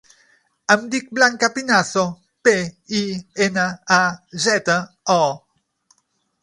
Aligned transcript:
Em 0.75 0.85
dic 0.93 1.11
Blanca 1.19 1.49
Pinazo: 1.57 2.05
pe, 2.49 2.55
i, 3.01 3.05
ena, 3.49 3.67
a, 4.01 4.01
zeta, 4.47 4.79
o. 5.17 5.23